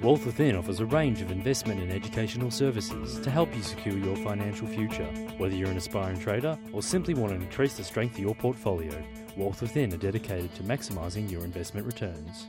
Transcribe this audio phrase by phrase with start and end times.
[0.00, 4.14] Wealth Within offers a range of investment and educational services to help you secure your
[4.18, 5.06] financial future.
[5.38, 8.92] Whether you're an aspiring trader or simply want to increase the strength of your portfolio,
[9.36, 12.46] Wealth Within are dedicated to maximising your investment returns.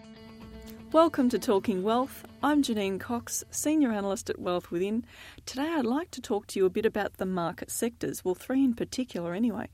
[0.91, 2.23] Welcome to Talking Wealth.
[2.43, 5.03] I'm Janine Cox, Senior Analyst at Wealth Within.
[5.47, 8.63] Today I'd like to talk to you a bit about the market sectors, well, three
[8.63, 9.69] in particular anyway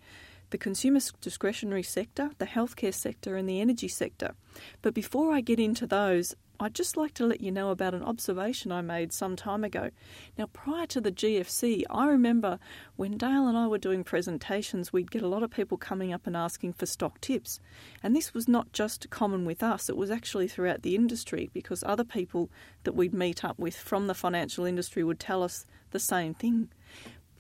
[0.52, 4.36] the consumer discretionary sector, the healthcare sector, and the energy sector.
[4.82, 8.04] But before I get into those, I'd just like to let you know about an
[8.04, 9.90] observation I made some time ago.
[10.38, 12.60] Now, prior to the GFC, I remember
[12.96, 16.26] when Dale and I were doing presentations, we'd get a lot of people coming up
[16.26, 17.60] and asking for stock tips.
[18.02, 21.84] And this was not just common with us, it was actually throughout the industry because
[21.84, 22.50] other people
[22.84, 26.70] that we'd meet up with from the financial industry would tell us the same thing.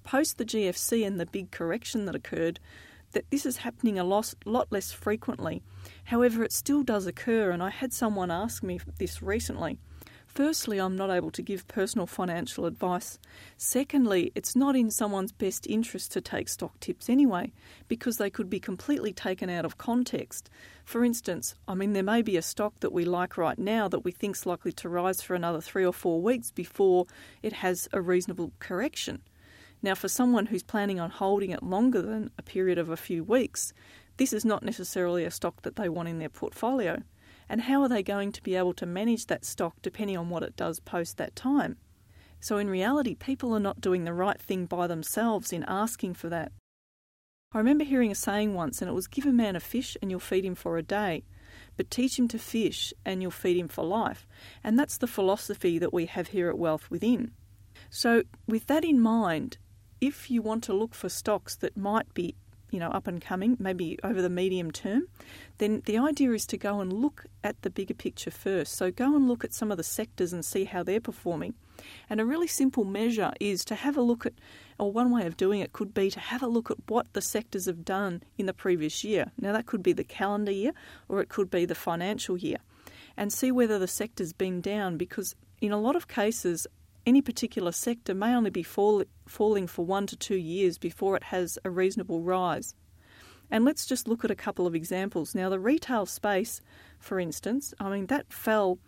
[0.03, 2.59] Post the GFC and the big correction that occurred,
[3.15, 5.63] that this is happening a lot, less frequently.
[6.03, 9.79] However, it still does occur, and I had someone ask me this recently.
[10.27, 13.17] Firstly, I'm not able to give personal financial advice.
[13.55, 17.53] Secondly, it's not in someone's best interest to take stock tips anyway,
[17.87, 20.49] because they could be completely taken out of context.
[20.83, 24.03] For instance, I mean, there may be a stock that we like right now that
[24.03, 27.05] we think's likely to rise for another three or four weeks before
[27.41, 29.21] it has a reasonable correction.
[29.85, 33.23] Now, for someone who's planning on holding it longer than a period of a few
[33.23, 33.71] weeks,
[34.17, 37.03] this is not necessarily a stock that they want in their portfolio.
[37.47, 40.41] And how are they going to be able to manage that stock depending on what
[40.41, 41.77] it does post that time?
[42.39, 46.29] So, in reality, people are not doing the right thing by themselves in asking for
[46.29, 46.51] that.
[47.51, 50.09] I remember hearing a saying once, and it was give a man a fish and
[50.09, 51.25] you'll feed him for a day,
[51.77, 54.25] but teach him to fish and you'll feed him for life.
[54.63, 57.33] And that's the philosophy that we have here at Wealth Within.
[57.91, 59.59] So, with that in mind,
[60.01, 62.35] if you want to look for stocks that might be
[62.71, 65.07] you know up and coming maybe over the medium term
[65.57, 68.73] then the idea is to go and look at the bigger picture first.
[68.73, 71.53] So go and look at some of the sectors and see how they're performing.
[72.09, 74.33] And a really simple measure is to have a look at
[74.77, 77.21] or one way of doing it could be to have a look at what the
[77.21, 79.31] sectors have done in the previous year.
[79.39, 80.71] Now that could be the calendar year
[81.07, 82.57] or it could be the financial year
[83.15, 86.67] and see whether the sector's been down because in a lot of cases
[87.05, 91.23] any particular sector may only be fall, falling for one to two years before it
[91.23, 92.75] has a reasonable rise.
[93.51, 95.35] And let's just look at a couple of examples.
[95.35, 96.61] Now, the retail space,
[96.99, 98.79] for instance, I mean, that fell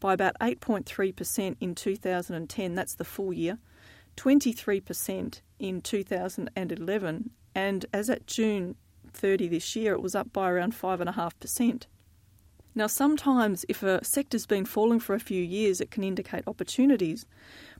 [0.00, 3.58] by about 8.3% in 2010, that's the full year,
[4.16, 8.76] 23% in 2011, and as at June
[9.12, 11.86] 30 this year, it was up by around 5.5%.
[12.76, 17.24] Now, sometimes if a sector's been falling for a few years, it can indicate opportunities,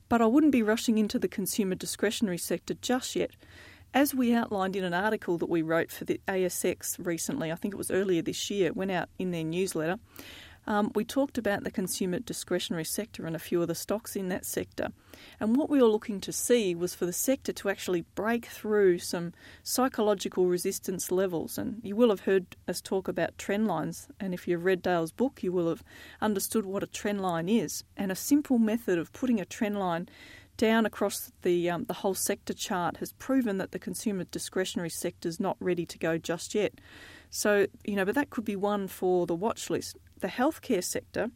[0.09, 3.29] but I wouldn't be rushing into the consumer discretionary sector just yet.
[3.93, 7.75] As we outlined in an article that we wrote for the ASX recently, I think
[7.75, 9.99] it was earlier this year, went out in their newsletter,
[10.67, 14.27] um, we talked about the consumer discretionary sector and a few of the stocks in
[14.29, 14.89] that sector.
[15.39, 18.99] And what we were looking to see was for the sector to actually break through
[18.99, 19.33] some
[19.63, 21.57] psychological resistance levels.
[21.57, 24.09] And you will have heard us talk about trend lines.
[24.19, 25.83] And if you've read Dale's book, you will have
[26.21, 27.85] understood what a trend line is.
[27.95, 30.09] And a simple method of putting a trend line
[30.57, 35.29] down across the um, the whole sector chart has proven that the consumer discretionary sector
[35.29, 36.73] is not ready to go just yet.
[37.29, 41.29] So you know, but that could be one for the watch list the healthcare sector,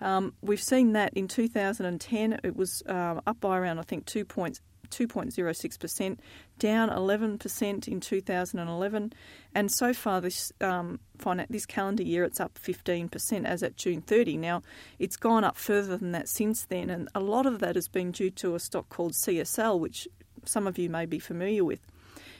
[0.00, 4.24] um, we've seen that in 2010 it was uh, up by around I think 2
[4.24, 4.60] points.
[4.92, 6.18] 2.06%,
[6.58, 9.12] down 11% in 2011,
[9.54, 11.00] and so far this um,
[11.48, 14.36] this calendar year it's up 15% as at June 30.
[14.36, 14.62] Now
[14.98, 18.12] it's gone up further than that since then, and a lot of that has been
[18.12, 20.06] due to a stock called CSL, which
[20.44, 21.80] some of you may be familiar with.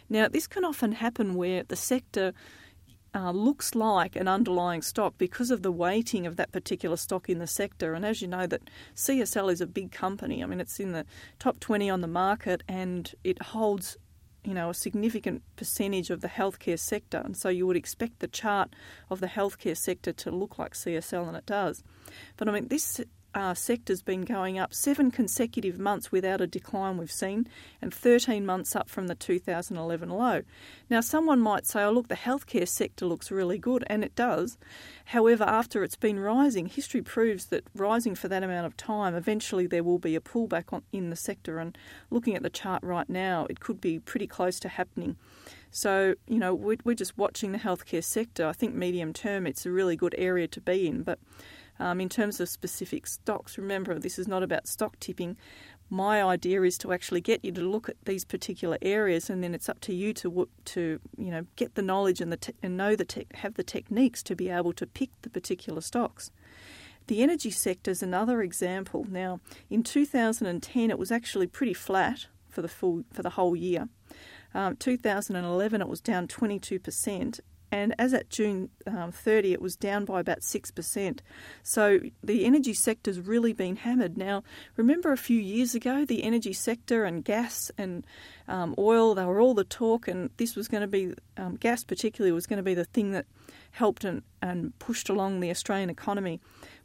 [0.08, 2.34] Now this can often happen where the sector
[3.14, 7.38] uh, looks like an underlying stock because of the weighting of that particular stock in
[7.38, 7.94] the sector.
[7.94, 8.62] And as you know, that
[8.94, 10.42] CSL is a big company.
[10.42, 11.04] I mean, it's in the
[11.38, 13.96] top 20 on the market, and it holds,
[14.44, 17.18] you know, a significant percentage of the healthcare sector.
[17.18, 18.74] And so you would expect the chart
[19.10, 21.82] of the healthcare sector to look like CSL, and it does.
[22.36, 23.00] But I mean, this
[23.34, 27.48] uh, sector's been going up seven consecutive months without a decline we've seen,
[27.80, 30.42] and 13 months up from the 2011 low.
[30.90, 34.58] Now, someone might say, oh, look, the healthcare sector looks really good, and it does.
[35.06, 39.66] However, after it's been rising, history proves that rising for that amount of time, eventually
[39.66, 41.58] there will be a pullback on, in the sector.
[41.58, 41.76] And
[42.10, 45.16] looking at the chart right now, it could be pretty close to happening.
[45.70, 48.46] So, you know, we're, we're just watching the healthcare sector.
[48.46, 51.18] I think medium term it's a really good area to be in, but
[51.82, 55.36] um, in terms of specific stocks, remember this is not about stock tipping.
[55.90, 59.52] My idea is to actually get you to look at these particular areas, and then
[59.52, 62.76] it's up to you to to you know get the knowledge and the te- and
[62.76, 66.30] know the te- have the techniques to be able to pick the particular stocks.
[67.08, 69.04] The energy sector is another example.
[69.10, 73.88] Now, in 2010, it was actually pretty flat for the full for the whole year.
[74.54, 77.40] Um, 2011, it was down 22 percent,
[77.72, 81.20] and as at June um, 30, it was down by about 6%.
[81.62, 84.18] So the energy sector's really been hammered.
[84.18, 84.44] Now,
[84.76, 88.06] remember a few years ago, the energy sector and gas and
[88.46, 91.82] um, oil, they were all the talk, and this was going to be, um, gas
[91.82, 93.24] particularly, was going to be the thing that
[93.72, 96.40] helped and, and pushed along the Australian economy.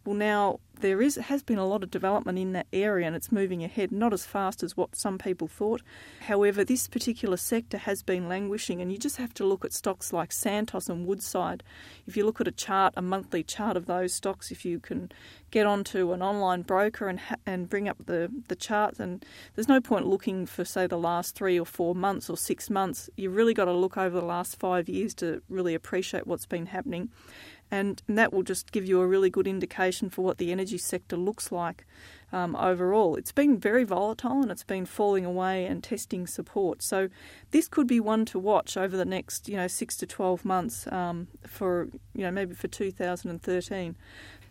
[0.05, 3.29] Well, now there is has been a lot of development in that area and it's
[3.29, 5.81] moving ahead, not as fast as what some people thought.
[6.21, 10.13] However, this particular sector has been languishing, and you just have to look at stocks
[10.13, 11.61] like Santos and Woodside.
[12.05, 15.11] If you look at a chart, a monthly chart of those stocks, if you can
[15.51, 19.25] get onto an online broker and and bring up the the charts, and
[19.55, 23.09] there's no point looking for say the last three or four months or six months.
[23.17, 26.67] You've really got to look over the last five years to really appreciate what's been
[26.67, 30.77] happening and, that will just give you a really good indication for what the energy
[30.77, 31.85] sector looks like
[32.31, 33.15] um, overall.
[33.15, 36.81] It's been very volatile and it's been falling away and testing support.
[36.83, 37.09] So
[37.51, 40.87] this could be one to watch over the next, you know, six to twelve months
[40.91, 43.95] um, for, you know, maybe for 2013.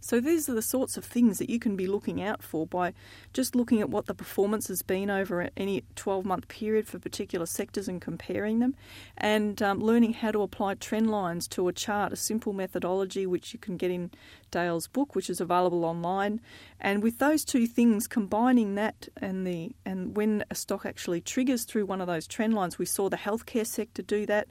[0.06, 2.93] So these are the sorts of things that you can be looking out for by
[3.32, 7.44] just looking at what the performance has been over any 12 month period for particular
[7.44, 8.76] sectors and comparing them,
[9.17, 13.52] and um, learning how to apply trend lines to a chart, a simple methodology which
[13.52, 14.12] you can get in
[14.52, 16.40] Dale's book, which is available online.
[16.81, 21.87] And with those things, combining that and the and when a stock actually triggers through
[21.87, 24.49] one of those trend lines, we saw the healthcare sector do that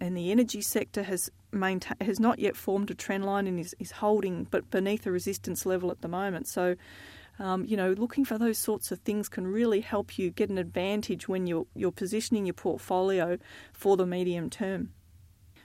[0.00, 3.74] and the energy sector has maintain, has not yet formed a trend line and is,
[3.78, 6.48] is holding but beneath a resistance level at the moment.
[6.48, 6.76] So,
[7.38, 10.58] um, you know, looking for those sorts of things can really help you get an
[10.58, 13.38] advantage when you're, you're positioning your portfolio
[13.72, 14.90] for the medium term.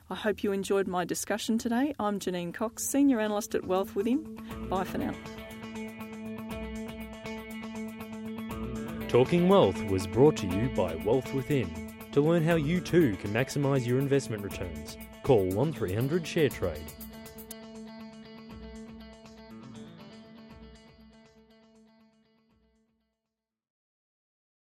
[0.09, 1.93] I hope you enjoyed my discussion today.
[1.99, 4.39] I'm Janine Cox, Senior Analyst at Wealth Within.
[4.67, 5.13] Bye for now.
[9.09, 11.91] Talking Wealth was brought to you by Wealth Within.
[12.11, 17.08] To learn how you too can maximise your investment returns, call 1300 ShareTrade